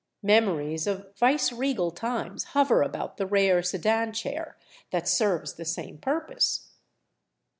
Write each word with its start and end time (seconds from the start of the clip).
Memories 0.23 0.87
of 0.87 1.15
viceregal 1.19 1.91
times 1.91 2.45
hover 2.55 2.81
about 2.81 3.17
the 3.17 3.25
rare 3.27 3.61
sedan 3.61 4.11
chair 4.11 4.57
that 4.89 5.07
serves 5.07 5.53
the 5.53 5.63
same 5.65 5.99
purpose. 5.99 6.69